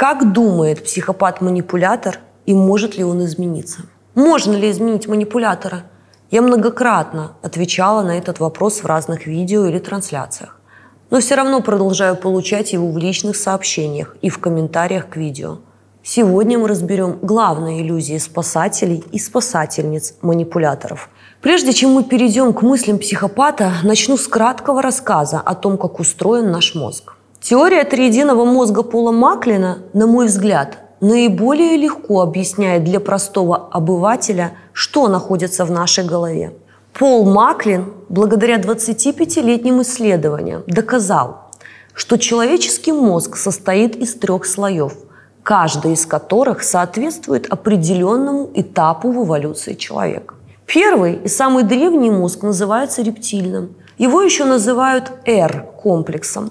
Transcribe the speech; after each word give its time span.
Как 0.00 0.32
думает 0.32 0.82
психопат-манипулятор 0.82 2.20
и 2.46 2.54
может 2.54 2.96
ли 2.96 3.04
он 3.04 3.22
измениться? 3.26 3.82
Можно 4.14 4.54
ли 4.56 4.70
изменить 4.70 5.06
манипулятора? 5.06 5.82
Я 6.30 6.40
многократно 6.40 7.32
отвечала 7.42 8.02
на 8.02 8.16
этот 8.16 8.40
вопрос 8.40 8.82
в 8.82 8.86
разных 8.86 9.26
видео 9.26 9.66
или 9.66 9.78
трансляциях. 9.78 10.58
Но 11.10 11.20
все 11.20 11.34
равно 11.34 11.60
продолжаю 11.60 12.16
получать 12.16 12.72
его 12.72 12.90
в 12.90 12.96
личных 12.96 13.36
сообщениях 13.36 14.16
и 14.22 14.30
в 14.30 14.38
комментариях 14.38 15.10
к 15.10 15.18
видео. 15.18 15.58
Сегодня 16.02 16.58
мы 16.58 16.68
разберем 16.68 17.18
главные 17.20 17.82
иллюзии 17.82 18.16
спасателей 18.16 19.04
и 19.12 19.18
спасательниц 19.18 20.14
манипуляторов– 20.22 21.10
Прежде 21.40 21.72
чем 21.72 21.92
мы 21.92 22.04
перейдем 22.04 22.52
к 22.52 22.60
мыслям 22.60 22.98
психопата, 22.98 23.72
начну 23.82 24.18
с 24.18 24.28
краткого 24.28 24.82
рассказа 24.82 25.40
о 25.40 25.54
том, 25.54 25.78
как 25.78 25.98
устроен 25.98 26.50
наш 26.50 26.74
мозг. 26.74 27.14
Теория 27.40 27.84
триединого 27.84 28.44
мозга 28.44 28.82
Пола 28.82 29.12
Маклина, 29.12 29.78
на 29.94 30.06
мой 30.06 30.26
взгляд, 30.26 30.76
наиболее 31.00 31.78
легко 31.78 32.20
объясняет 32.20 32.84
для 32.84 33.00
простого 33.00 33.68
обывателя, 33.70 34.52
что 34.74 35.08
находится 35.08 35.64
в 35.64 35.70
нашей 35.70 36.04
голове. 36.04 36.52
Пол 36.92 37.24
Маклин, 37.24 37.94
благодаря 38.10 38.58
25-летним 38.58 39.80
исследованиям, 39.80 40.64
доказал, 40.66 41.50
что 41.94 42.18
человеческий 42.18 42.92
мозг 42.92 43.36
состоит 43.36 43.96
из 43.96 44.14
трех 44.16 44.44
слоев, 44.44 44.92
каждый 45.42 45.94
из 45.94 46.04
которых 46.04 46.62
соответствует 46.62 47.46
определенному 47.50 48.50
этапу 48.52 49.12
в 49.12 49.24
эволюции 49.24 49.72
человека. 49.72 50.34
Первый 50.66 51.14
и 51.14 51.28
самый 51.28 51.64
древний 51.64 52.10
мозг 52.10 52.42
называется 52.42 53.00
рептильным. 53.00 53.76
Его 53.96 54.20
еще 54.20 54.44
называют 54.44 55.10
R-комплексом. 55.24 56.50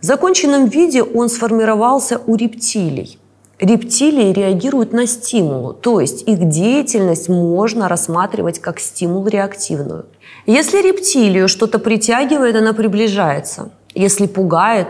В 0.00 0.04
законченном 0.04 0.66
виде 0.66 1.02
он 1.02 1.28
сформировался 1.28 2.20
у 2.26 2.36
рептилий. 2.36 3.18
Рептилии 3.58 4.32
реагируют 4.34 4.92
на 4.92 5.06
стимулы, 5.06 5.72
то 5.72 6.00
есть 6.00 6.28
их 6.28 6.46
деятельность 6.48 7.30
можно 7.30 7.88
рассматривать 7.88 8.58
как 8.58 8.78
стимул 8.78 9.26
реактивную. 9.26 10.04
Если 10.44 10.82
рептилию 10.82 11.48
что-то 11.48 11.78
притягивает, 11.78 12.54
она 12.54 12.74
приближается. 12.74 13.70
Если 13.94 14.26
пугает 14.26 14.88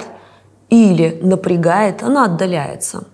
или 0.68 1.20
напрягает, 1.22 2.02
она 2.02 2.24
отдаляется. 2.24 3.04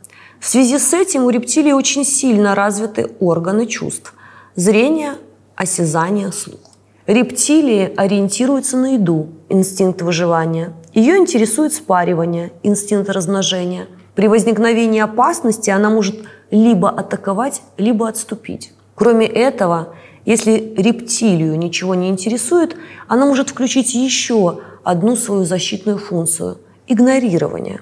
В 0.40 0.46
связи 0.46 0.78
с 0.78 0.94
этим 0.94 1.24
у 1.24 1.30
рептилий 1.30 1.74
очень 1.74 2.04
сильно 2.04 2.54
развиты 2.54 3.10
органы 3.20 3.66
чувств– 3.66 4.14
зрение, 4.56 5.12
осязание, 5.54 6.32
слух. 6.32 6.60
Рептилии 7.06 7.92
ориентируются 7.96 8.76
на 8.78 8.94
еду, 8.94 9.28
инстинкт 9.50 10.02
выживания. 10.02 10.72
Ее 10.94 11.16
интересует 11.16 11.72
спаривание, 11.72 12.52
инстинкт 12.62 13.08
размножения. 13.08 13.86
При 14.14 14.28
возникновении 14.28 15.00
опасности 15.00 15.70
она 15.70 15.88
может 15.88 16.16
либо 16.50 16.90
атаковать, 16.90 17.62
либо 17.78 18.08
отступить. 18.08 18.72
Кроме 18.94 19.26
этого, 19.26 19.94
если 20.26 20.74
рептилию 20.76 21.58
ничего 21.58 21.94
не 21.94 22.10
интересует, 22.10 22.76
она 23.08 23.24
может 23.24 23.48
включить 23.48 23.94
еще 23.94 24.60
одну 24.84 25.16
свою 25.16 25.44
защитную 25.44 25.98
функцию– 25.98 26.58
игнорирование. 26.86 27.80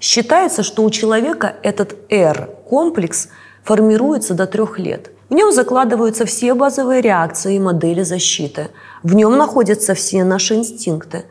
Считается, 0.00 0.62
что 0.62 0.84
у 0.84 0.90
человека 0.90 1.56
этот 1.62 1.96
R-комплекс 2.08 3.28
формируется 3.64 4.34
до 4.34 4.46
трех 4.46 4.78
лет. 4.78 5.10
В 5.28 5.34
нем 5.34 5.50
закладываются 5.50 6.24
все 6.24 6.54
базовые 6.54 7.00
реакции 7.00 7.56
и 7.56 7.58
модели 7.58 8.02
защиты. 8.02 8.68
В 9.02 9.14
нем 9.14 9.36
находятся 9.36 9.94
все 9.94 10.22
наши 10.22 10.54
инстинкты. 10.54 11.24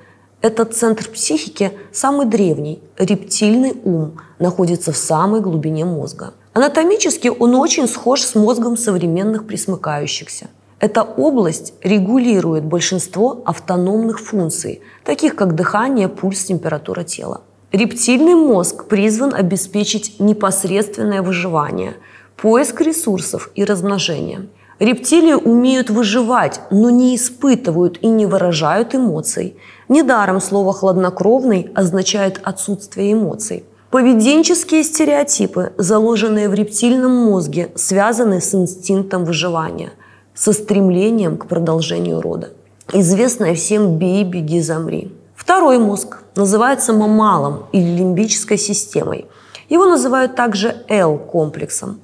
Этот 0.44 0.76
центр 0.76 1.08
психики 1.10 1.72
самый 1.94 2.26
древний, 2.26 2.84
рептильный 2.98 3.78
ум, 3.86 4.20
находится 4.40 4.92
в 4.92 4.98
самой 4.98 5.40
глубине 5.40 5.86
мозга. 5.86 6.34
Анатомически 6.52 7.30
он 7.30 7.56
очень 7.56 7.88
схож 7.88 8.20
с 8.22 8.36
мозгом 8.36 8.76
современных 8.76 9.48
присмыкающихся. 9.48 10.48
Эта 10.82 11.02
область 11.02 11.74
регулирует 11.82 12.66
большинство 12.66 13.42
автономных 13.46 14.20
функций, 14.20 14.82
таких 15.06 15.38
как 15.38 15.56
дыхание, 15.56 16.10
пульс, 16.10 16.44
температура 16.44 17.06
тела. 17.06 17.44
Рептильный 17.72 18.36
мозг 18.36 18.84
призван 18.90 19.34
обеспечить 19.34 20.20
непосредственное 20.20 21.22
выживание– 21.22 21.96
поиск 22.36 22.82
ресурсов 22.82 23.50
и 23.56 23.64
размножение. 23.64 24.50
Рептилии 24.80 25.34
умеют 25.36 25.90
выживать, 25.90 26.60
но 26.70 26.90
не 26.90 27.16
испытывают 27.16 28.00
и 28.02 28.08
не 28.08 28.26
выражают 28.26 28.94
эмоций. 28.94 29.56
Недаром 29.94 30.42
слово 30.42 30.74
«хладнокровный» 30.74 31.70
означает 31.76 32.40
отсутствие 32.42 33.14
эмоций. 33.14 33.64
Поведенческие 33.92 34.84
стереотипы, 34.84 35.74
заложенные 35.78 36.50
в 36.50 36.56
рептильном 36.56 37.12
мозге, 37.12 37.72
связаны 37.76 38.42
с 38.42 38.56
инстинктом 38.56 39.24
выживания, 39.24 39.92
со 40.34 40.52
стремлением 40.52 41.38
к 41.38 41.46
продолжению 41.46 42.22
рода. 42.22 42.50
Известная 42.92 43.54
всем 43.54 44.00
«бей, 44.00 44.24
беги, 44.24 44.62
замри». 44.62 45.12
Второй 45.36 45.78
мозг 45.78 46.24
называется 46.36 46.92
мамалом 46.92 47.68
или 47.72 47.96
лимбической 47.96 48.58
системой. 48.58 49.28
Его 49.70 49.86
называют 49.86 50.36
также 50.36 50.76
L-комплексом. 50.90 52.00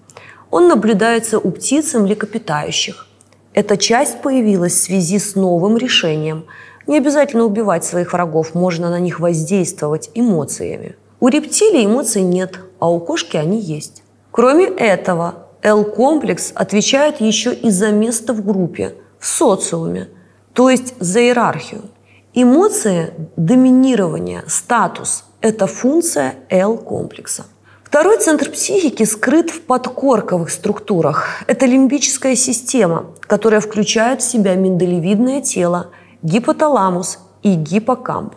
Он 0.51 0.67
наблюдается 0.67 1.39
у 1.39 1.49
птиц 1.49 1.95
и 1.95 1.97
млекопитающих. 1.97 3.07
Эта 3.55 3.77
часть 3.77 4.21
появилась 4.21 4.73
в 4.73 4.83
связи 4.83 5.17
с 5.17 5.33
новым 5.33 5.75
решением. 5.75 6.45
Не 6.89 6.97
обязательно 6.97 7.45
убивать 7.45 7.85
своих 7.85 8.13
врагов, 8.13 8.55
можно 8.55 8.89
на 8.89 8.99
них 8.99 9.19
воздействовать 9.19 10.09
эмоциями. 10.15 10.95
У 11.19 11.27
рептилий 11.27 11.85
эмоций 11.85 12.23
нет, 12.23 12.61
а 12.79 12.89
у 12.89 12.99
кошки 12.99 13.37
они 13.37 13.59
есть. 13.59 14.01
Кроме 14.31 14.65
этого, 14.65 15.49
L-комплекс 15.61 16.51
отвечает 16.55 17.21
еще 17.21 17.53
и 17.53 17.69
за 17.69 17.91
место 17.91 18.33
в 18.33 18.43
группе, 18.43 18.95
в 19.19 19.27
социуме, 19.27 20.09
то 20.53 20.71
есть 20.71 20.95
за 20.99 21.19
иерархию. 21.19 21.83
Эмоции, 22.33 23.13
доминирование, 23.35 24.43
статус– 24.47 25.25
это 25.41 25.67
функция 25.67 26.37
L-комплекса. 26.49 27.45
Второй 27.83 28.17
центр 28.17 28.49
психики 28.49 29.03
скрыт 29.03 29.51
в 29.51 29.61
подкорковых 29.61 30.49
структурах. 30.49 31.27
Это 31.45 31.67
лимбическая 31.67 32.35
система, 32.35 33.05
которая 33.21 33.61
включает 33.61 34.23
в 34.23 34.27
себя 34.27 34.55
миндалевидное 34.55 35.41
тело, 35.41 35.91
гипоталамус 36.23 37.19
и 37.43 37.55
гиппокамп. 37.55 38.35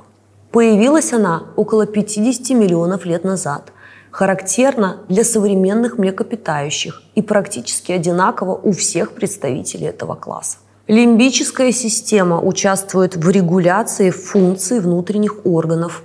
Появилась 0.51 1.13
она 1.13 1.45
около 1.57 1.87
50 1.87 2.51
миллионов 2.57 3.05
лет 3.05 3.25
назад. 3.25 3.73
Характерна 4.11 4.99
для 5.09 5.25
современных 5.25 5.99
млекопитающих 5.99 7.03
и 7.15 7.23
практически 7.23 7.93
одинаково 7.93 8.55
у 8.55 8.73
всех 8.73 9.13
представителей 9.13 9.87
этого 9.87 10.15
класса. 10.15 10.59
Лимбическая 10.87 11.73
система 11.73 12.41
участвует 12.41 13.17
в 13.17 13.31
регуляции 13.31 14.11
функций 14.11 14.81
внутренних 14.81 15.47
органов, 15.47 16.03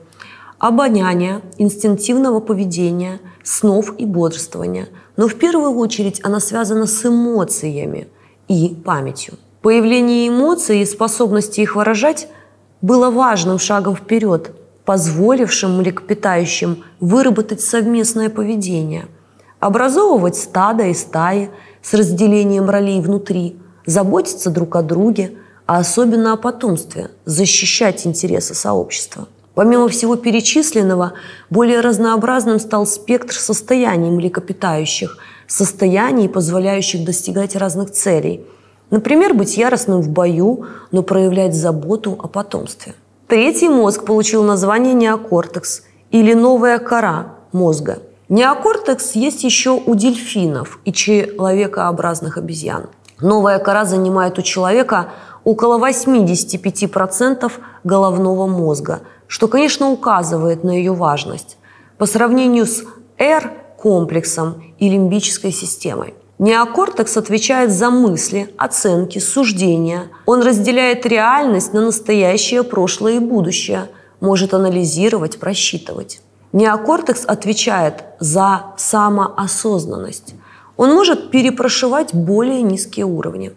обоняния, 0.59 1.42
инстинктивного 1.58 2.40
поведения– 2.40 3.20
снов 3.48 3.94
и 3.98 4.06
бодрствования, 4.06 4.90
но 5.16 5.28
в 5.28 5.36
первую 5.36 5.76
очередь 5.78 6.20
она 6.24 6.40
связана 6.40 6.86
с 6.86 7.06
эмоциями 7.06 8.08
и 8.48 8.76
памятью. 8.84 9.36
Появление 9.62 10.29
эмоций 10.29 10.81
и 10.81 10.85
способности 10.85 11.62
их 11.62 11.75
выражать 11.75 12.28
было 12.81 13.09
важным 13.09 13.59
шагом 13.59 13.95
вперед, 13.95 14.51
позволившим 14.85 15.78
млекопитающим 15.78 16.84
выработать 17.00 17.62
совместное 17.62 18.29
поведение, 18.29 19.07
образовывать 19.59 20.35
стадо 20.35 20.85
и 20.88 20.94
стаи 20.94 21.50
с 21.81 21.94
разделением 21.94 22.69
ролей 22.69 23.01
внутри, 23.01 23.57
заботиться 23.85 24.50
друг 24.50 24.75
о 24.75 24.84
друге, 24.84 25.34
а 25.66 25.79
особенно 25.79 26.34
о 26.34 26.38
потомстве, 26.38 27.12
защищать 27.25 28.06
интересы 28.06 28.53
сообщества– 28.53 29.28
Помимо 29.57 29.90
всего 29.90 30.16
перечисленного, 30.17 31.13
более 31.50 31.79
разнообразным 31.79 32.59
стал 32.59 32.85
спектр 32.85 33.34
состояний 33.34 34.12
млекопитающих, 34.12 35.17
состояний, 35.47 36.29
позволяющих 36.29 37.03
достигать 37.03 37.55
разных 37.55 37.90
целей. 37.90 38.46
Например, 38.89 39.34
быть 39.34 39.57
яростным 39.57 40.01
в 40.01 40.09
бою, 40.09 40.66
но 40.91 41.03
проявлять 41.03 41.55
заботу 41.55 42.17
о 42.22 42.28
потомстве. 42.28 42.95
Третий 43.28 43.69
мозг 43.69 44.05
получил 44.05 44.43
название 44.43 44.93
неокортекс 44.93 45.84
или 46.11 46.34
новая 46.34 46.79
кора 46.79 47.35
мозга. 47.51 47.99
Неокортекс 48.29 49.13
есть 49.13 49.43
еще 49.43 49.72
у 49.72 49.95
дельфинов 49.95 50.79
и 50.85 50.93
человекообразных 50.93 52.37
обезьян. 52.37 52.87
Новая 53.19 53.59
кора 53.59 53.85
занимает 53.85 54.39
у 54.39 54.41
человека 54.41 55.09
около 55.43 55.78
85% 55.79 57.51
головного 57.84 58.47
мозга– 58.47 59.01
что, 59.28 59.47
конечно, 59.47 59.91
указывает 59.91 60.63
на 60.63 60.72
ее 60.72 60.93
важность 60.93 61.57
по 61.97 62.05
сравнению 62.05 62.66
с 62.66 62.84
R-комплексом 63.17 64.63
и 64.79 64.89
лимбической 64.89 65.51
системой. 65.51 66.13
Неокортекс 66.39 67.17
отвечает 67.17 67.72
за 67.72 67.89
мысли, 67.89 68.53
оценки, 68.57 69.17
суждения. 69.17 70.09
Он 70.28 70.43
разделяет 70.43 71.05
реальность 71.07 71.73
на 71.73 71.81
настоящее, 71.81 72.63
прошлое 72.63 73.13
и 73.13 73.19
будущее, 73.19 73.89
может 74.19 74.53
анализировать, 74.53 75.39
просчитывать. 75.39 76.22
Неокортекс 76.53 77.25
отвечает 77.25 78.03
за 78.19 78.66
самоосознанность. 78.78 80.35
Он 80.78 80.93
может 80.93 81.31
перепрошивать 81.31 82.13
более 82.13 82.61
низкие 82.61 83.07
уровни. 83.07 83.53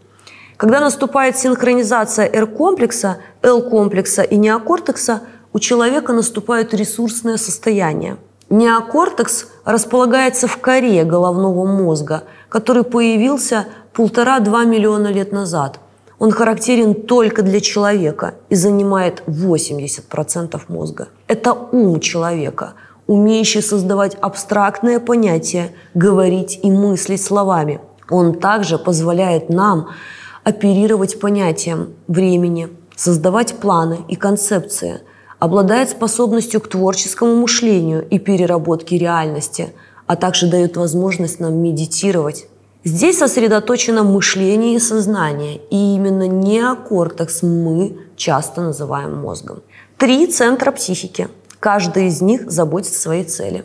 Когда 0.56 0.80
наступает 0.80 1.36
синхронизация 1.36 2.26
R-комплекса, 2.32 3.18
L-комплекса 3.42 4.22
и 4.22 4.36
неокортекса, 4.36 5.22
у 5.52 5.58
человека 5.58 6.14
наступает 6.14 6.72
ресурсное 6.72 7.36
состояние. 7.36 8.16
Неокортекс 8.48 9.48
располагается 9.72 10.46
в 10.46 10.56
коре 10.58 11.04
головного 11.04 11.66
мозга, 11.66 12.24
который 12.48 12.84
появился 12.84 13.66
полтора-два 13.92 14.64
миллиона 14.64 15.08
лет 15.08 15.32
назад. 15.32 15.80
Он 16.18 16.30
характерен 16.30 16.94
только 16.94 17.42
для 17.42 17.60
человека 17.60 18.34
и 18.50 18.54
занимает 18.54 19.22
80% 19.26 20.60
мозга. 20.68 21.08
Это 21.26 21.52
ум 21.54 21.98
человека, 22.00 22.74
умеющий 23.06 23.62
создавать 23.62 24.16
абстрактные 24.20 25.00
понятия, 25.00 25.72
говорить 25.94 26.60
и 26.62 26.70
мыслить 26.70 27.22
словами. 27.22 27.80
Он 28.10 28.34
также 28.34 28.78
позволяет 28.78 29.48
нам 29.48 29.88
оперировать 30.44 31.18
понятием 31.20 31.94
времени, 32.06 32.68
создавать 32.96 33.54
планы 33.54 34.00
и 34.08 34.16
концепции, 34.16 35.00
обладает 35.40 35.90
способностью 35.90 36.60
к 36.60 36.68
творческому 36.68 37.34
мышлению 37.34 38.06
и 38.06 38.18
переработке 38.18 38.98
реальности, 38.98 39.72
а 40.06 40.14
также 40.14 40.48
дает 40.48 40.76
возможность 40.76 41.40
нам 41.40 41.54
медитировать. 41.54 42.46
Здесь 42.84 43.18
сосредоточено 43.18 44.04
мышление 44.04 44.76
и 44.76 44.78
сознание, 44.78 45.60
и 45.70 45.94
именно 45.94 46.28
неокортекс 46.28 47.42
мы 47.42 47.98
часто 48.16 48.60
называем 48.60 49.16
мозгом. 49.16 49.62
Три 49.98 50.26
центра 50.26 50.70
психики. 50.72 51.28
Каждый 51.58 52.06
из 52.06 52.22
них 52.22 52.50
заботится 52.50 52.98
о 52.98 53.02
своей 53.02 53.24
цели. 53.24 53.64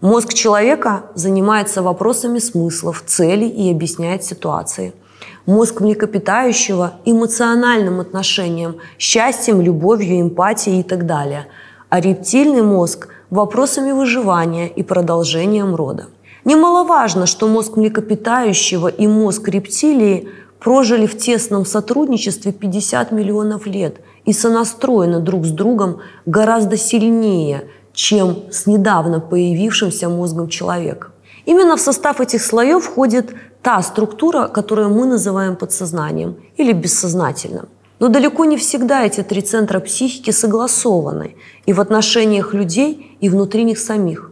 Мозг 0.00 0.34
человека 0.34 1.04
занимается 1.14 1.82
вопросами 1.82 2.38
смыслов, 2.38 3.02
целей 3.06 3.48
и 3.48 3.70
объясняет 3.70 4.24
ситуации– 4.24 4.94
мозг 5.48 5.80
млекопитающего 5.80 7.00
эмоциональным 7.06 8.00
отношением, 8.00 8.76
счастьем, 8.98 9.62
любовью, 9.62 10.20
эмпатией 10.20 10.80
и 10.80 10.82
так 10.82 11.06
далее, 11.06 11.46
а 11.88 12.00
рептильный 12.00 12.60
мозг– 12.60 13.08
вопросами 13.30 13.92
выживания 13.92 14.68
и 14.68 14.82
продолжением 14.82 15.74
рода. 15.74 16.08
Немаловажно, 16.44 17.24
что 17.24 17.48
мозг 17.48 17.76
млекопитающего 17.76 18.88
и 18.88 19.06
мозг 19.06 19.48
рептилии 19.48 20.28
прожили 20.60 21.06
в 21.06 21.16
тесном 21.16 21.64
сотрудничестве 21.64 22.52
50 22.52 23.10
миллионов 23.10 23.66
лет 23.66 24.02
и 24.26 24.34
сонастроены 24.34 25.20
друг 25.20 25.46
с 25.46 25.50
другом 25.50 26.00
гораздо 26.26 26.76
сильнее, 26.76 27.68
чем 27.94 28.36
с 28.50 28.66
недавно 28.66 29.20
появившимся 29.20 30.10
мозгом 30.10 30.48
человека. 30.48 31.08
Именно 31.48 31.78
в 31.78 31.80
состав 31.80 32.20
этих 32.20 32.42
слоев 32.42 32.84
входит 32.84 33.32
та 33.62 33.82
структура, 33.82 34.48
которую 34.48 34.90
мы 34.90 35.06
называем 35.06 35.56
подсознанием 35.56 36.36
или 36.56 36.72
бессознательным. 36.72 37.68
Но 37.98 38.08
далеко 38.08 38.44
не 38.44 38.56
всегда 38.56 39.04
эти 39.04 39.22
три 39.22 39.42
центра 39.42 39.80
психики 39.80 40.30
согласованы 40.30 41.34
и 41.66 41.72
в 41.72 41.80
отношениях 41.80 42.54
людей, 42.54 43.16
и 43.20 43.28
внутри 43.28 43.64
них 43.64 43.78
самих. 43.78 44.30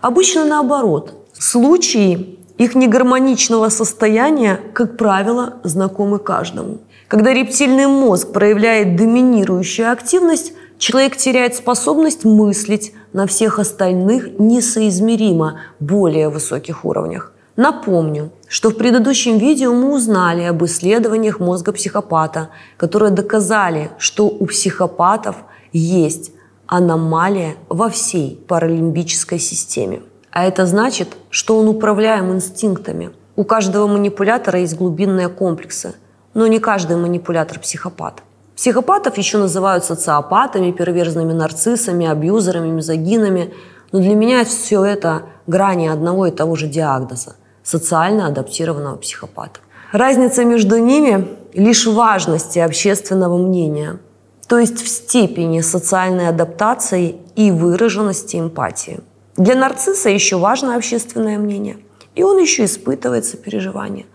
Обычно 0.00 0.44
наоборот. 0.44 1.14
Случаи 1.32 2.38
их 2.56 2.74
негармоничного 2.74 3.68
состояния, 3.68 4.60
как 4.72 4.96
правило, 4.96 5.54
знакомы 5.64 6.18
каждому. 6.18 6.78
Когда 7.08 7.34
рептильный 7.34 7.86
мозг 7.86 8.32
проявляет 8.32 8.96
доминирующую 8.96 9.92
активность, 9.92 10.52
человек 10.78 11.16
теряет 11.16 11.54
способность 11.54 12.24
мыслить 12.24 12.92
на 13.12 13.26
всех 13.26 13.58
остальных 13.58 14.38
несоизмеримо 14.38 15.60
более 15.80 16.28
высоких 16.28 16.84
уровнях. 16.84 17.32
Напомню, 17.56 18.30
что 18.54 18.70
в 18.70 18.76
предыдущем 18.76 19.38
видео 19.38 19.74
мы 19.74 19.92
узнали 19.92 20.44
об 20.44 20.64
исследованиях 20.64 21.40
мозга 21.40 21.72
психопата, 21.72 22.50
которые 22.76 23.10
доказали, 23.10 23.90
что 23.98 24.28
у 24.28 24.46
психопатов 24.46 25.34
есть 25.72 26.30
аномалия 26.68 27.56
во 27.68 27.88
всей 27.88 28.36
паралимбической 28.46 29.40
системе. 29.40 30.02
А 30.30 30.44
это 30.44 30.66
значит, 30.66 31.16
что 31.30 31.58
он 31.58 31.66
управляем 31.66 32.32
инстинктами. 32.32 33.10
У 33.34 33.42
каждого 33.42 33.88
манипулятора 33.88 34.60
есть 34.60 34.76
глубинные 34.76 35.28
комплексы, 35.28 35.96
но 36.32 36.46
не 36.46 36.60
каждый 36.60 36.96
манипулятор 36.96 37.58
психопат. 37.58 38.22
Психопатов 38.54 39.18
еще 39.18 39.38
называют 39.38 39.82
социопатами, 39.82 40.70
перверзными 40.70 41.32
нарциссами, 41.32 42.06
абьюзерами, 42.06 42.68
мизогинами. 42.68 43.52
Но 43.90 43.98
для 43.98 44.14
меня 44.14 44.44
все 44.44 44.84
это 44.84 45.22
грани 45.48 45.88
одного 45.88 46.26
и 46.28 46.30
того 46.30 46.54
же 46.54 46.68
диагноза– 46.68 47.34
социально 47.64 48.28
адаптированного 48.28 48.96
психопата. 48.96 49.58
Разница 49.90 50.44
между 50.44 50.78
ними 50.78 51.26
лишь 51.54 51.86
в 51.86 51.94
важности 51.94 52.60
общественного 52.60 53.36
мнения, 53.36 53.98
то 54.46 54.58
есть 54.58 54.80
в 54.80 54.88
степени 54.88 55.60
социальной 55.60 56.28
адаптации 56.28 57.16
и 57.34 57.50
выраженности 57.50 58.36
эмпатии. 58.36 59.00
Для 59.36 59.56
нарцисса 59.56 60.10
еще 60.10 60.36
важно 60.36 60.76
общественное 60.76 61.38
мнение, 61.38 61.78
и 62.14 62.22
он 62.22 62.38
еще 62.38 62.64
испытывает 62.64 63.24
сопереживание. 63.24 64.06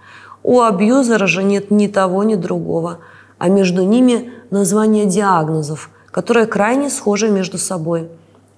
У 0.43 0.61
абьюзера 0.61 1.27
же 1.27 1.43
нет 1.43 1.71
ни 1.71 1.87
того, 1.87 2.23
ни 2.23 2.35
другого– 2.35 2.99
а 3.39 3.47
между 3.47 3.83
ними 3.83 4.31
название 4.51 5.05
диагнозов, 5.05 5.89
которые 6.11 6.45
крайне 6.45 6.89
схожи 6.89 7.29
между 7.29 7.57
собой. 7.57 8.09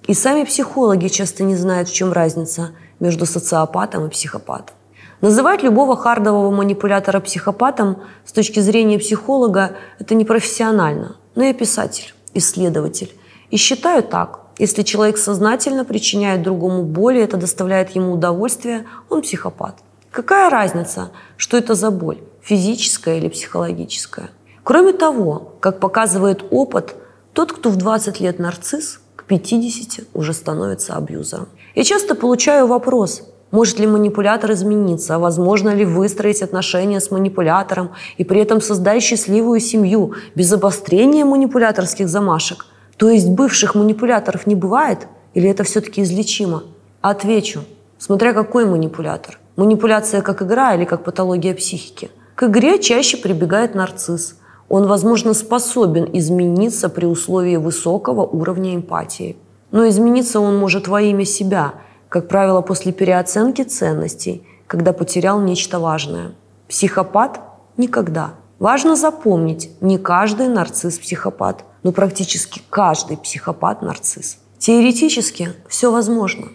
И 0.06 0.14
сами 0.14 0.44
психологи 0.44 1.06
часто 1.06 1.44
не 1.44 1.56
знают, 1.56 1.88
в 1.88 1.94
чем 1.94 2.12
разница 2.12 2.72
между 3.00 3.24
социопатом 3.24 4.06
и 4.06 4.10
психопатом. 4.10 4.74
Называть 5.22 5.62
любого 5.62 5.96
хардового 5.96 6.50
манипулятора 6.50 7.20
психопатом 7.20 8.02
с 8.24 8.32
точки 8.32 8.58
зрения 8.58 8.98
психолога– 8.98 9.76
это 10.00 10.16
непрофессионально. 10.16 11.14
Но 11.36 11.44
я 11.44 11.54
писатель, 11.54 12.12
исследователь. 12.34 13.14
И 13.50 13.56
считаю 13.56 14.02
так. 14.02 14.40
Если 14.58 14.82
человек 14.82 15.18
сознательно 15.18 15.84
причиняет 15.84 16.42
другому 16.42 16.82
боль, 16.82 17.18
и 17.18 17.20
это 17.20 17.36
доставляет 17.36 17.90
ему 17.90 18.14
удовольствие, 18.14 18.84
он 19.08 19.22
психопат. 19.22 19.76
Какая 20.10 20.50
разница, 20.50 21.12
что 21.36 21.56
это 21.56 21.74
за 21.74 21.92
боль, 21.92 22.18
физическая 22.40 23.18
или 23.18 23.28
психологическая? 23.28 24.30
Кроме 24.64 24.92
того, 24.92 25.52
как 25.60 25.78
показывает 25.78 26.44
опыт, 26.50 26.96
тот, 27.32 27.52
кто 27.52 27.70
в 27.70 27.76
20 27.76 28.18
лет 28.18 28.40
нарцисс, 28.40 29.00
к 29.14 29.22
50 29.22 30.04
уже 30.14 30.32
становится 30.32 30.96
абьюзером. 30.96 31.46
Я 31.76 31.84
часто 31.84 32.16
получаю 32.16 32.66
вопрос, 32.66 33.22
может 33.52 33.78
ли 33.78 33.86
манипулятор 33.86 34.50
измениться, 34.50 35.20
возможно 35.20 35.72
ли 35.72 35.84
выстроить 35.84 36.42
отношения 36.42 36.98
с 36.98 37.12
манипулятором 37.12 37.90
и 38.16 38.24
при 38.24 38.40
этом 38.40 38.60
создать 38.60 39.04
счастливую 39.04 39.60
семью 39.60 40.14
без 40.34 40.52
обострения 40.52 41.24
манипуляторских 41.24 42.08
замашек. 42.08 42.66
То 42.96 43.08
есть 43.08 43.28
бывших 43.28 43.76
манипуляторов 43.76 44.48
не 44.48 44.56
бывает 44.56 45.06
или 45.34 45.48
это 45.48 45.62
все-таки 45.62 46.02
излечимо? 46.02 46.64
Отвечу, 47.00 47.60
смотря 47.98 48.32
какой 48.32 48.64
манипулятор. 48.64 49.38
Манипуляция 49.54 50.22
как 50.22 50.42
игра 50.42 50.74
или 50.74 50.84
как 50.84 51.04
патология 51.04 51.54
психики. 51.54 52.10
К 52.34 52.44
игре 52.44 52.80
чаще 52.80 53.18
прибегает 53.18 53.76
нарцисс– 53.76 54.34
он, 54.72 54.86
возможно, 54.86 55.34
способен 55.34 56.08
измениться 56.14 56.88
при 56.88 57.04
условии 57.04 57.56
высокого 57.56 58.22
уровня 58.22 58.74
эмпатии. 58.74 59.36
Но 59.70 59.86
измениться 59.86 60.40
он 60.40 60.56
может 60.56 60.88
во 60.88 61.02
имя 61.02 61.26
себя, 61.26 61.74
как 62.12 62.28
правило, 62.28 62.60
после 62.60 62.92
переоценки 62.92 63.62
ценностей, 63.62 64.46
когда 64.66 64.92
потерял 64.92 65.40
нечто 65.40 65.78
важное. 65.78 66.32
Психопат– 66.68 67.40
никогда. 67.78 68.34
Важно 68.58 68.96
запомнить, 68.96 69.70
не 69.80 69.96
каждый 69.96 70.48
нарцисс– 70.48 70.98
психопат, 71.00 71.64
но 71.82 71.90
практически 71.90 72.60
каждый 72.68 73.16
психопат– 73.16 73.80
нарцисс. 73.82 74.36
Теоретически 74.58 75.54
все 75.68 75.90
возможно. 75.90 76.48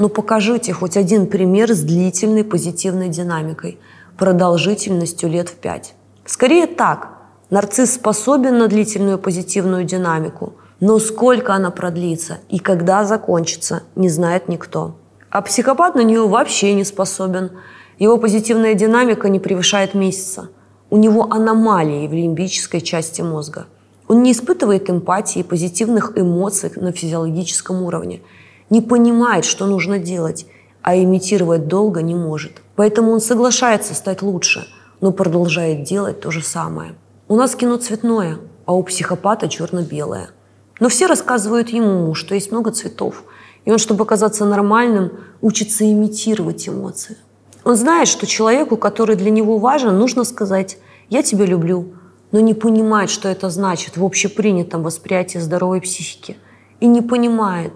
Но 0.00 0.08
покажите 0.08 0.72
хоть 0.72 0.96
один 0.96 1.28
пример 1.28 1.72
с 1.72 1.82
длительной 1.82 2.42
позитивной 2.42 3.08
динамикой, 3.08 3.78
продолжительностью 4.18 5.30
лет 5.30 5.48
в 5.48 5.54
пять. 5.54 5.94
Скорее 6.24 6.66
так, 6.66 7.16
Нарцисс 7.48 7.94
способен 7.94 8.58
на 8.58 8.66
длительную 8.66 9.20
позитивную 9.20 9.84
динамику, 9.84 10.54
но 10.80 10.98
сколько 10.98 11.54
она 11.54 11.70
продлится 11.70 12.38
и 12.48 12.58
когда 12.58 13.04
закончится, 13.04 13.82
не 13.94 14.08
знает 14.08 14.48
никто. 14.48 14.96
А 15.30 15.42
психопат 15.42 15.94
на 15.94 16.02
нее 16.02 16.26
вообще 16.26 16.74
не 16.74 16.84
способен. 16.84 17.50
Его 17.98 18.18
позитивная 18.18 18.74
динамика 18.74 19.28
не 19.28 19.40
превышает 19.40 19.94
месяца. 19.94 20.50
У 20.90 20.96
него 20.96 21.28
аномалии 21.30 22.06
в 22.06 22.12
лимбической 22.12 22.80
части 22.80 23.22
мозга. 23.22 23.66
Он 24.08 24.22
не 24.22 24.32
испытывает 24.32 24.88
эмпатии 24.88 25.40
и 25.40 25.44
позитивных 25.44 26.12
эмоций 26.16 26.70
на 26.76 26.92
физиологическом 26.92 27.82
уровне, 27.82 28.22
не 28.70 28.80
понимает, 28.80 29.44
что 29.44 29.66
нужно 29.66 29.98
делать, 29.98 30.46
а 30.82 30.96
имитировать 30.96 31.66
долго 31.66 32.02
не 32.02 32.14
может. 32.14 32.62
Поэтому 32.76 33.10
он 33.10 33.20
соглашается 33.20 33.94
стать 33.94 34.22
лучше, 34.22 34.68
но 35.00 35.10
продолжает 35.10 35.82
делать 35.82 36.20
то 36.20 36.30
же 36.30 36.42
самое– 36.42 36.94
у 37.28 37.34
нас 37.34 37.56
кино 37.56 37.76
цветное, 37.76 38.38
а 38.66 38.74
у 38.74 38.84
психопата 38.84 39.48
черно-белое. 39.48 40.30
Но 40.78 40.88
все 40.88 41.06
рассказывают 41.06 41.70
ему, 41.70 42.14
что 42.14 42.34
есть 42.34 42.52
много 42.52 42.70
цветов, 42.70 43.24
И 43.64 43.70
он, 43.72 43.78
чтобы 43.78 44.04
оказаться 44.04 44.44
нормальным, 44.44 45.10
учится 45.40 45.84
имитировать 45.90 46.68
эмоции. 46.68 47.16
Он 47.64 47.74
знает, 47.74 48.06
что 48.06 48.24
человеку, 48.26 48.76
который 48.76 49.16
для 49.16 49.30
него 49.30 49.58
важен, 49.58 49.98
нужно 49.98 50.22
сказать 50.22 50.78
«я 51.08 51.22
тебя 51.22 51.46
люблю», 51.46 51.94
но 52.30 52.38
не 52.38 52.54
понимает, 52.54 53.10
что 53.10 53.28
это 53.28 53.50
значит 53.50 53.96
в 53.96 54.04
общепринятом 54.04 54.82
восприятии 54.82 55.38
здоровой 55.38 55.80
психики. 55.80 56.36
И 56.78 56.86
не 56.86 57.00
понимает, 57.00 57.72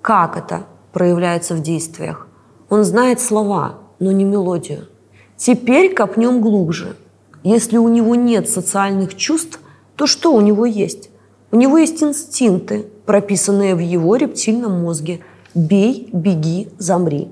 как 0.00 0.36
это 0.38 0.66
проявляется 0.92 1.54
в 1.54 1.60
действиях. 1.60 2.28
Он 2.70 2.84
знает 2.84 3.20
слова, 3.20 3.80
но 3.98 4.12
не 4.12 4.24
мелодию. 4.24 4.88
Теперь 5.36 5.94
копнем 5.94 6.40
глубже. 6.40 6.96
Если 7.42 7.76
у 7.76 7.88
него 7.88 8.14
нет 8.14 8.48
социальных 8.48 9.16
чувств, 9.16 9.60
то 9.96 10.06
что 10.06 10.32
у 10.32 10.40
него 10.40 10.64
есть? 10.64 11.10
У 11.52 11.56
него 11.56 11.78
есть 11.78 12.02
инстинкты, 12.02 12.86
прописанные 13.06 13.74
в 13.74 13.78
его 13.78 14.16
рептильном 14.16 14.82
мозге. 14.82 15.20
Бей, 15.54 16.08
беги, 16.12 16.68
замри. 16.78 17.28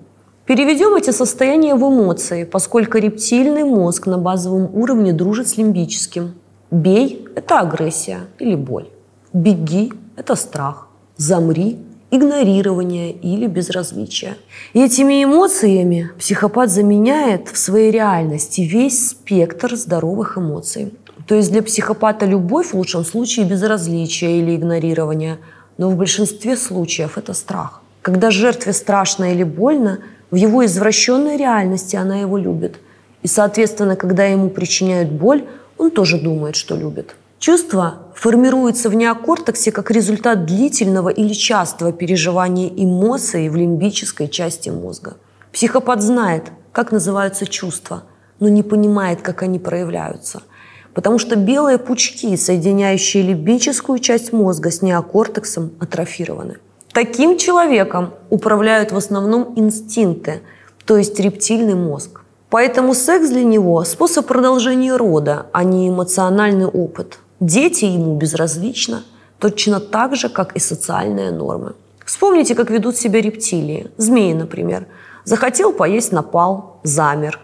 Переведем 0.47 0.95
эти 0.95 1.11
состояния 1.11 1.75
в 1.75 1.83
эмоции, 1.83 2.45
поскольку 2.45 2.99
рептильный 2.99 3.65
мозг 3.65 4.07
на 4.07 4.19
базовом 4.19 4.75
уровне 4.75 5.13
дружит 5.13 5.49
с 5.49 5.57
лимбическим. 5.57 6.35
Бей– 6.71 7.27
это 7.35 7.61
агрессия 7.61 8.21
или 8.39 8.55
боль. 8.55 8.89
Беги– 9.33 9.93
это 10.17 10.35
страх. 10.37 10.89
Замри– 11.17 11.79
игнорирование 12.11 13.13
или 13.13 13.47
безразличие. 13.47 14.37
И 14.73 14.85
этими 14.85 15.25
эмоциями 15.25 16.11
психопат 16.19 16.71
заменяет 16.71 17.49
в 17.49 17.57
своей 17.57 17.91
реальности 17.91 18.61
весь 18.61 19.09
спектр 19.11 19.75
здоровых 19.77 20.39
эмоций. 20.39 20.93
То 21.27 21.35
есть 21.35 21.53
для 21.53 21.63
психопата 21.63 22.27
любовь 22.27 22.73
в 22.73 22.75
лучшем 22.75 23.05
случае 23.05 23.47
безразличие 23.47 24.41
или 24.41 24.57
игнорирование, 24.57 25.39
но 25.79 25.89
в 25.89 25.97
большинстве 25.97 26.57
случаев 26.57 27.17
это 27.19 27.35
страх. 27.35 27.81
Когда 28.03 28.31
жертве 28.31 28.73
страшно 28.73 29.33
или 29.33 29.45
больно, 29.45 30.01
в 30.31 30.37
его 30.37 30.65
извращенной 30.65 31.37
реальности 31.37 31.97
она 31.97 32.19
его 32.19 32.37
любит. 32.37 32.79
И, 33.23 33.29
соответственно, 33.29 33.97
когда 33.97 34.25
ему 34.25 34.51
причиняют 34.51 35.11
боль, 35.11 35.45
он 35.79 35.91
тоже 35.91 36.21
думает, 36.21 36.57
что 36.57 36.77
любит. 36.77 37.17
Чувство 37.39 37.95
формируется 38.15 38.89
в 38.89 38.95
неокортексе 38.95 39.73
как 39.73 39.91
результат 39.91 40.45
длительного 40.45 41.09
или 41.09 41.33
частого 41.33 41.93
переживания 41.93 42.69
эмоций 42.69 43.49
в 43.49 43.57
лимбической 43.57 44.29
части 44.29 44.71
мозга. 44.71 45.17
Психопат 45.53 46.03
знает, 46.03 46.45
как 46.73 46.93
называются 46.93 47.47
чувства, 47.47 48.03
но 48.41 48.49
не 48.49 48.63
понимает, 48.63 49.23
как 49.23 49.43
они 49.43 49.59
проявляются– 49.59 50.43
Потому 50.95 51.19
что 51.19 51.37
белые 51.37 51.79
пучки, 51.79 52.37
соединяющие 52.37 53.23
лимбическую 53.23 53.99
часть 53.99 54.33
мозга 54.33 54.71
с 54.71 54.81
неокортексом, 54.81 55.73
атрофированы. 55.81 56.59
Таким 56.93 57.37
человеком 57.37 58.15
управляют 58.31 58.93
в 58.93 58.97
основном 58.97 59.53
инстинкты, 59.57 60.43
то 60.85 60.97
есть 60.97 61.19
рептильный 61.19 61.75
мозг. 61.75 62.21
Поэтому 62.49 62.95
секс 62.95 63.29
для 63.31 63.43
него– 63.43 63.83
способ 63.85 64.27
продолжения 64.27 64.95
рода, 64.95 65.47
а 65.53 65.65
не 65.65 65.89
эмоциональный 65.89 66.67
опыт. 66.67 67.19
Дети 67.41 67.85
ему 67.85 68.15
безразлично, 68.17 69.03
точно 69.41 69.81
так 69.81 70.15
же, 70.15 70.29
как 70.29 70.55
и 70.55 70.61
социальные 70.61 71.33
нормы. 71.33 71.73
Вспомните, 72.05 72.55
как 72.55 72.71
ведут 72.71 72.97
себя 72.97 73.21
рептилии. 73.21 73.91
Змеи, 73.97 74.35
например. 74.35 74.87
Захотел 75.25 75.73
поесть– 75.73 76.13
напал, 76.13 76.79
замер 76.85 77.41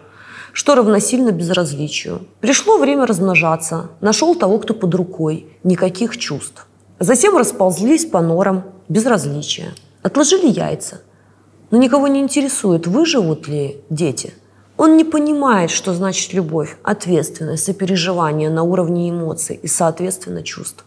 что 0.53 0.75
равносильно 0.75 1.31
безразличию. 1.31 2.27
Пришло 2.39 2.77
время 2.77 3.05
размножаться, 3.05 3.91
нашел 4.01 4.35
того, 4.35 4.59
кто 4.59 4.73
под 4.73 4.93
рукой, 4.95 5.47
никаких 5.63 6.17
чувств. 6.17 6.67
Затем 6.99 7.37
расползлись 7.37 8.05
по 8.05 8.21
норам, 8.21 8.63
безразличия. 8.89 9.73
Отложили 10.03 10.47
яйца. 10.47 11.01
Но 11.71 11.77
никого 11.77 12.07
не 12.07 12.19
интересует, 12.19 12.85
выживут 12.85 13.47
ли 13.47 13.77
дети. 13.89 14.33
Он 14.77 14.97
не 14.97 15.03
понимает, 15.03 15.69
что 15.69 15.93
значит 15.93 16.33
любовь, 16.33 16.75
ответственность, 16.83 17.63
сопереживание 17.63 18.49
на 18.49 18.63
уровне 18.63 19.09
эмоций 19.09 19.59
и, 19.61 19.67
соответственно, 19.67 20.43
чувств. 20.43 20.85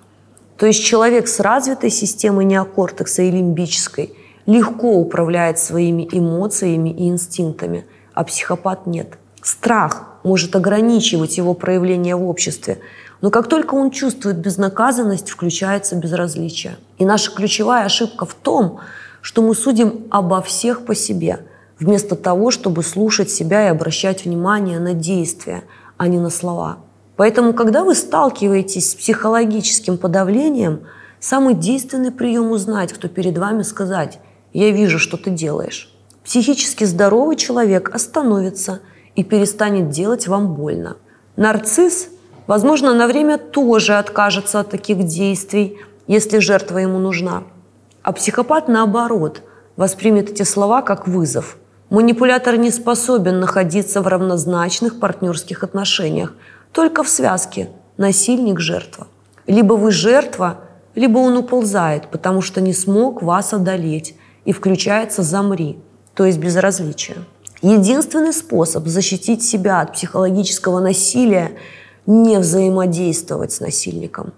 То 0.59 0.67
есть 0.67 0.85
человек 0.85 1.27
с 1.27 1.41
развитой 1.41 1.91
системой 1.91 2.45
неокортекса 2.45 3.23
и 3.23 3.31
лимбической 3.31 4.15
легко 4.47 4.93
управляет 4.93 5.59
своими 5.59 6.09
эмоциями 6.13 6.91
и 6.91 7.09
инстинктами, 7.09 7.87
а 8.13 8.25
психопат 8.25 8.87
нет– 8.87 9.19
Страх 9.45 10.07
может 10.23 10.57
ограничивать 10.57 11.37
его 11.37 11.53
проявление 11.53 12.17
в 12.17 12.27
обществе, 12.27 12.79
но 13.21 13.31
как 13.31 13.47
только 13.47 13.75
он 13.75 13.91
чувствует 13.91 14.39
безнаказанность, 14.39 15.29
включается 15.29 15.97
безразличие. 15.97 16.79
И 16.97 17.05
наша 17.05 17.31
ключевая 17.31 17.85
ошибка 17.85 18.25
в 18.25 18.33
том, 18.33 18.81
что 19.21 19.43
мы 19.43 19.55
судим 19.55 20.07
обо 20.11 20.41
всех 20.41 20.87
по 20.87 20.95
себе, 20.95 21.41
вместо 21.79 22.17
того, 22.17 22.51
чтобы 22.51 22.83
слушать 22.83 23.29
себя 23.29 23.67
и 23.67 23.71
обращать 23.71 24.25
внимание 24.25 24.81
на 24.81 24.95
действия, 24.95 25.65
а 25.99 26.09
не 26.09 26.19
на 26.19 26.31
слова. 26.31 26.79
Поэтому, 27.17 27.53
когда 27.53 27.85
вы 27.85 27.95
сталкиваетесь 27.95 28.93
с 28.93 28.95
психологическим 28.95 29.99
подавлением, 29.99 30.85
самый 31.21 31.53
действенный 31.53 32.13
прием 32.13 32.51
узнать, 32.51 32.95
кто 32.95 33.09
перед 33.09 33.37
вами, 33.37 33.61
сказать 33.61 34.21
«я 34.55 34.71
вижу, 34.71 34.99
что 34.99 35.19
ты 35.19 35.29
делаешь». 35.29 35.95
Психически 36.25 36.85
здоровый 36.85 37.37
человек 37.37 37.95
остановится– 37.95 38.81
и 39.17 39.25
перестанет 39.25 39.91
делать 39.91 40.27
вам 40.27 40.55
больно. 40.55 40.97
Нарцисс, 41.37 42.09
возможно, 42.47 42.95
на 42.95 43.07
время 43.07 43.39
тоже 43.39 43.95
откажется 43.95 44.61
от 44.61 44.71
таких 44.71 45.05
действий, 45.05 45.79
если 46.07 46.39
жертва 46.39 46.79
ему 46.79 46.99
нужна. 46.99 47.45
А 48.03 48.13
психопат, 48.13 48.69
наоборот, 48.69 49.43
воспримет 49.77 50.31
эти 50.31 50.43
слова 50.43 50.83
как 50.83 51.09
вызов. 51.09 51.57
Манипулятор 51.91 52.57
не 52.57 52.71
способен 52.71 53.41
находиться 53.41 54.01
в 54.01 54.09
равнозначных 54.09 55.01
партнерских 55.01 55.63
отношениях, 55.63 56.35
только 56.73 57.03
в 57.03 57.09
связке 57.09 57.71
насильник-жертва. 57.97 59.07
Либо 59.47 59.75
вы 59.75 59.91
жертва, 59.93 60.59
либо 60.95 61.19
он 61.19 61.37
уползает, 61.37 62.09
потому 62.09 62.41
что 62.41 62.61
не 62.61 62.73
смог 62.73 63.23
вас 63.23 63.53
одолеть, 63.53 64.17
и 64.45 64.53
включается 64.53 65.23
«замри», 65.23 65.79
то 66.15 66.25
есть 66.25 66.39
безразличие. 66.39 67.17
Единственный 67.65 68.35
способ 68.35 68.87
защитить 68.87 69.43
себя 69.43 69.81
от 69.81 69.95
психологического 69.95 70.81
насилия– 70.81 71.53
не 72.07 72.39
взаимодействовать 72.39 73.53
с 73.53 73.61
насильником. 73.61 74.35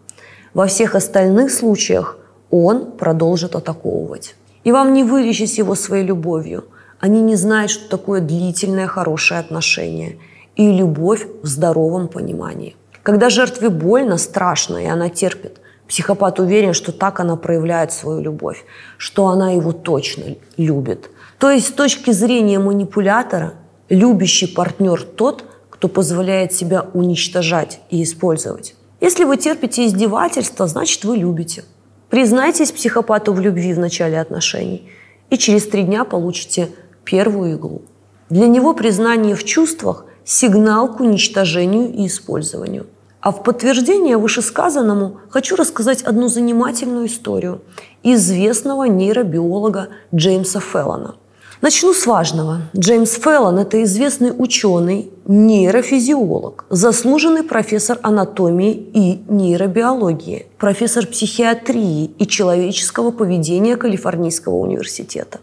Во 0.54 0.68
всех 0.68 0.94
остальных 0.94 1.50
случаях 1.50 2.18
он 2.52 2.92
продолжит 2.92 3.56
атаковывать. 3.56 4.36
И 4.62 4.70
вам 4.70 4.94
не 4.94 5.02
вылечить 5.02 5.58
его 5.58 5.74
своей 5.74 6.04
любовью. 6.04 6.66
Они 7.00 7.20
не 7.20 7.34
знают, 7.34 7.72
что 7.72 7.88
такое 7.88 8.20
длительное 8.20 8.86
хорошее 8.86 9.40
отношение 9.40 10.18
и 10.54 10.70
любовь 10.70 11.26
в 11.42 11.48
здоровом 11.48 12.06
понимании. 12.06 12.76
Когда 13.02 13.28
жертве 13.28 13.70
больно, 13.70 14.18
страшно, 14.18 14.76
и 14.76 14.86
она 14.86 15.08
терпит, 15.08 15.60
психопат 15.88 16.38
уверен, 16.38 16.74
что 16.74 16.92
так 16.92 17.18
она 17.18 17.34
проявляет 17.34 17.90
свою 17.90 18.20
любовь, 18.20 18.64
что 18.98 19.26
она 19.26 19.50
его 19.50 19.72
точно 19.72 20.36
любит– 20.56 21.10
то 21.38 21.50
есть 21.50 21.68
с 21.68 21.72
точки 21.72 22.10
зрения 22.10 22.58
манипулятора, 22.58 23.54
любящий 23.88 24.46
партнер 24.46 25.02
тот, 25.02 25.44
кто 25.70 25.88
позволяет 25.88 26.52
себя 26.52 26.86
уничтожать 26.94 27.80
и 27.90 28.02
использовать. 28.02 28.74
Если 29.00 29.24
вы 29.24 29.36
терпите 29.36 29.86
издевательства, 29.86 30.66
значит 30.66 31.04
вы 31.04 31.18
любите. 31.18 31.64
Признайтесь 32.08 32.72
психопату 32.72 33.32
в 33.32 33.40
любви 33.40 33.74
в 33.74 33.78
начале 33.78 34.20
отношений, 34.20 34.88
и 35.28 35.36
через 35.36 35.66
три 35.66 35.82
дня 35.82 36.04
получите 36.04 36.70
первую 37.04 37.54
иглу. 37.54 37.82
Для 38.30 38.46
него 38.46 38.74
признание 38.74 39.34
в 39.34 39.44
чувствах– 39.44 40.06
сигнал 40.26 40.92
к 40.92 41.00
уничтожению 41.00 41.94
и 41.94 42.08
использованию. 42.08 42.86
А 43.20 43.30
в 43.30 43.42
подтверждение 43.42 44.18
вышесказанному 44.18 45.20
хочу 45.30 45.56
рассказать 45.56 46.02
одну 46.02 46.28
занимательную 46.28 47.06
историю 47.06 47.62
известного 48.02 48.84
нейробиолога 48.84 49.88
Джеймса 50.14 50.60
Феллона– 50.60 51.14
Начну 51.66 51.92
с 51.94 52.06
важного. 52.06 52.60
Джеймс 52.76 53.14
Феллон– 53.14 53.58
это 53.58 53.82
известный 53.82 54.32
ученый, 54.38 55.10
нейрофизиолог, 55.26 56.64
заслуженный 56.70 57.42
профессор 57.42 57.98
анатомии 58.04 58.72
и 58.72 59.24
нейробиологии, 59.28 60.46
профессор 60.58 61.08
психиатрии 61.08 62.04
и 62.20 62.26
человеческого 62.28 63.10
поведения 63.10 63.76
Калифорнийского 63.76 64.54
университета. 64.54 65.40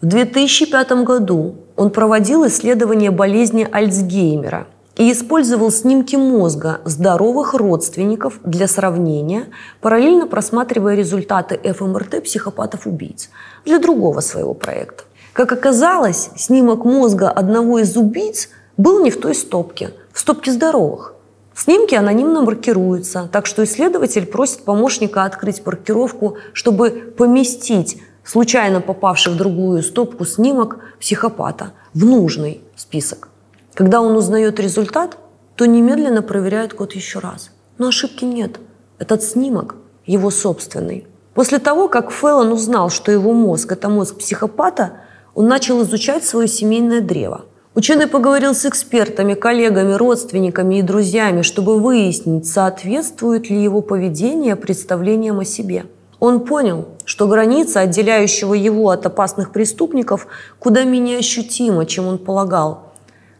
В 0.00 0.06
2005 0.06 0.92
году 1.04 1.56
он 1.76 1.90
проводил 1.90 2.46
исследование 2.46 3.10
болезни 3.10 3.68
Альцгеймера 3.70 4.68
и 4.96 5.12
использовал 5.12 5.70
снимки 5.70 6.16
мозга 6.16 6.80
здоровых 6.86 7.52
родственников 7.52 8.40
для 8.44 8.66
сравнения, 8.66 9.48
параллельно 9.82 10.26
просматривая 10.26 10.94
результаты 10.94 11.60
ФМРТ 11.70 12.24
психопатов-убийц 12.24 13.28
для 13.66 13.78
другого 13.78 14.20
своего 14.20 14.54
проекта. 14.54 15.04
Как 15.36 15.52
оказалось, 15.52 16.30
снимок 16.34 16.86
мозга 16.86 17.28
одного 17.28 17.80
из 17.80 17.94
убийц 17.94 18.48
был 18.78 19.02
не 19.02 19.10
в 19.10 19.20
той 19.20 19.34
стопке, 19.34 19.90
в 20.10 20.18
стопке 20.18 20.50
здоровых. 20.50 21.12
Снимки 21.54 21.94
анонимно 21.94 22.40
маркируются, 22.40 23.28
так 23.30 23.44
что 23.44 23.62
исследователь 23.62 24.24
просит 24.24 24.64
помощника 24.64 25.24
открыть 25.24 25.60
маркировку, 25.66 26.38
чтобы 26.54 27.12
поместить 27.18 28.00
случайно 28.24 28.80
попавший 28.80 29.34
в 29.34 29.36
другую 29.36 29.82
стопку 29.82 30.24
снимок 30.24 30.78
психопата 30.98 31.72
в 31.92 32.02
нужный 32.06 32.62
список. 32.74 33.28
Когда 33.74 34.00
он 34.00 34.16
узнает 34.16 34.58
результат, 34.58 35.18
то 35.54 35.66
немедленно 35.66 36.22
проверяет 36.22 36.72
код 36.72 36.94
еще 36.94 37.18
раз. 37.18 37.50
Но 37.76 37.88
ошибки 37.88 38.24
нет. 38.24 38.58
Этот 38.98 39.22
снимок 39.22 39.74
его 40.06 40.30
собственный. 40.30 41.06
После 41.34 41.58
того, 41.58 41.88
как 41.88 42.08
Фэллон 42.08 42.52
узнал, 42.52 42.88
что 42.88 43.12
его 43.12 43.34
мозг– 43.34 43.70
это 43.72 43.90
мозг 43.90 44.16
психопата, 44.16 45.00
он 45.36 45.48
начал 45.48 45.82
изучать 45.82 46.24
свое 46.24 46.48
семейное 46.48 47.02
древо. 47.02 47.44
Ученый 47.74 48.06
поговорил 48.06 48.54
с 48.54 48.64
экспертами, 48.64 49.34
коллегами, 49.34 49.92
родственниками 49.92 50.76
и 50.76 50.82
друзьями, 50.82 51.42
чтобы 51.42 51.78
выяснить, 51.78 52.48
соответствует 52.48 53.50
ли 53.50 53.62
его 53.62 53.82
поведение 53.82 54.56
представлениям 54.56 55.38
о 55.38 55.44
себе. 55.44 55.84
Он 56.20 56.40
понял, 56.40 56.88
что 57.04 57.28
граница, 57.28 57.80
отделяющего 57.80 58.54
его 58.54 58.88
от 58.88 59.04
опасных 59.04 59.52
преступников, 59.52 60.26
куда 60.58 60.84
менее 60.84 61.18
ощутима, 61.18 61.84
чем 61.84 62.06
он 62.06 62.16
полагал. 62.16 62.94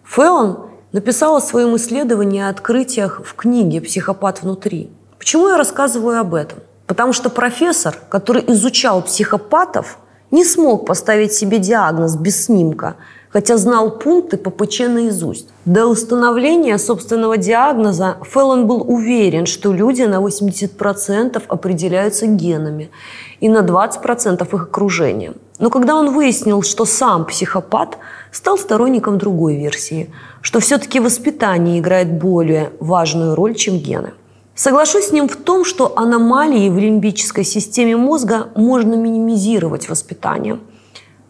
Фэллон 0.04 0.66
написал 0.92 1.36
о 1.36 1.40
своем 1.40 1.74
исследовании 1.76 2.42
о 2.42 2.50
открытиях 2.50 3.22
в 3.24 3.34
книге 3.34 3.80
«Психопат 3.80 4.42
внутри». 4.42 4.90
Почему 5.18 5.48
я 5.48 5.56
рассказываю 5.56 6.20
об 6.20 6.34
этом? 6.34 6.58
Потому 6.86 7.14
что 7.14 7.30
профессор, 7.30 7.96
который 8.10 8.44
изучал 8.48 9.00
психопатов, 9.00 9.98
не 10.36 10.44
смог 10.44 10.84
поставить 10.84 11.32
себе 11.32 11.58
диагноз 11.58 12.14
без 12.16 12.44
снимка, 12.44 12.96
хотя 13.30 13.56
знал 13.56 13.90
пункты 13.90 14.36
ППЧ 14.36 14.80
наизусть. 14.80 15.48
До 15.64 15.86
установления 15.86 16.78
собственного 16.78 17.38
диагноза 17.38 18.18
Феллон 18.22 18.66
был 18.66 18.84
уверен, 18.86 19.46
что 19.46 19.72
люди 19.72 20.02
на 20.02 20.20
80% 20.20 21.42
определяются 21.48 22.26
генами 22.26 22.90
и 23.40 23.48
на 23.48 23.62
20% 23.62 24.54
их 24.54 24.62
окружением. 24.62 25.36
Но 25.58 25.70
когда 25.70 25.94
он 25.96 26.12
выяснил, 26.12 26.62
что 26.62 26.84
сам 26.84 27.24
психопат, 27.24 27.96
стал 28.30 28.58
сторонником 28.58 29.16
другой 29.16 29.56
версии, 29.56 30.10
что 30.42 30.60
все-таки 30.60 31.00
воспитание 31.00 31.78
играет 31.78 32.12
более 32.12 32.72
важную 32.80 33.34
роль, 33.34 33.54
чем 33.54 33.78
гены. 33.78 34.12
Соглашусь 34.56 35.08
с 35.08 35.12
ним 35.12 35.28
в 35.28 35.36
том, 35.36 35.66
что 35.66 35.92
аномалии 35.98 36.70
в 36.70 36.78
лимбической 36.78 37.44
системе 37.44 37.94
мозга 37.94 38.48
можно 38.54 38.94
минимизировать 38.94 39.90
воспитанием. 39.90 40.62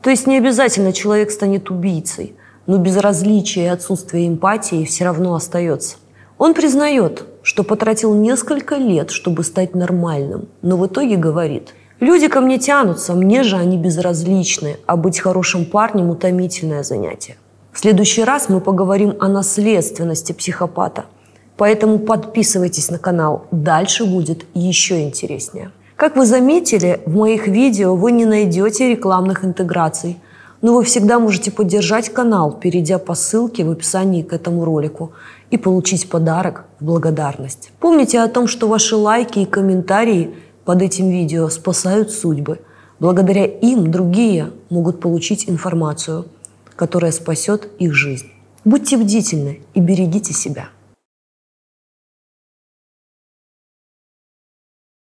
То 0.01 0.11
есть 0.11 0.29
не 0.29 0.39
обязательно 0.39 0.93
человек 0.93 1.33
станет 1.33 1.69
убийцей, 1.69 2.37
но 2.67 2.79
безразличие 2.79 3.65
и 3.65 3.69
отсутствие 3.69 4.29
эмпатии 4.29 4.85
все 4.85 5.07
равно 5.07 5.35
остается. 5.35 5.97
Он 6.39 6.55
признает, 6.55 7.25
что 7.43 7.65
потратил 7.65 8.15
несколько 8.15 8.77
лет, 8.77 9.11
чтобы 9.11 9.43
стать 9.43 9.75
нормальным, 9.75 10.49
но 10.63 10.77
в 10.77 10.87
итоге 10.87 11.17
говорит, 11.17 11.75
люди 11.99 12.29
ко 12.29 12.41
мне 12.41 12.59
тянутся, 12.59 13.15
мне 13.15 13.43
же 13.43 13.57
они 13.57 13.77
безразличны, 13.77 14.77
а 14.87 14.97
быть 14.97 15.19
хорошим 15.19 15.67
парнем– 15.67 16.11
утомительное 16.11 16.85
занятие. 16.85 17.39
В 17.73 17.81
следующий 17.81 18.23
раз 18.23 18.49
мы 18.49 18.61
поговорим 18.61 19.17
о 19.19 19.27
наследственности 19.27 20.31
психопата– 20.31 21.07
Поэтому 21.57 21.99
подписывайтесь 21.99 22.91
на 22.91 22.99
канал, 22.99 23.47
дальше 23.51 24.05
будет 24.05 24.45
еще 24.55 25.03
интереснее. 25.03 25.71
Как 25.97 26.17
вы 26.17 26.27
заметили, 26.27 27.01
в 27.07 27.17
моих 27.17 27.49
видео 27.49 27.97
вы 27.97 28.13
не 28.13 28.27
найдете 28.27 28.91
рекламных 28.91 29.45
интеграций, 29.45 30.19
но 30.61 30.75
вы 30.75 30.85
всегда 30.85 31.19
можете 31.19 31.51
поддержать 31.51 32.11
канал, 32.11 32.53
перейдя 32.53 32.99
по 32.99 33.15
ссылке 33.15 33.65
в 33.65 33.71
описании 33.71 34.23
к 34.23 34.33
этому 34.33 34.65
ролику 34.65 35.13
и 35.51 35.57
получить 35.57 36.11
подарок 36.11 36.65
в 36.81 36.85
благодарность. 36.85 37.71
Помните 37.81 38.21
о 38.21 38.29
том, 38.29 38.47
что 38.47 38.69
ваши 38.69 38.97
лайки 38.97 39.39
и 39.39 39.47
комментарии 39.47 40.35
под 40.67 40.83
этим 40.83 41.09
видео 41.09 41.49
спасают 41.49 42.11
судьбы. 42.11 42.61
Благодаря 42.99 43.47
им 43.47 43.91
другие 43.91 44.51
могут 44.69 45.01
получить 45.01 45.49
информацию, 45.49 46.27
которая 46.75 47.13
спасет 47.13 47.69
их 47.79 47.95
жизнь. 47.95 48.27
Будьте 48.65 48.97
бдительны 48.97 49.61
и 49.75 49.81
берегите 49.81 50.35
себя. 50.35 50.69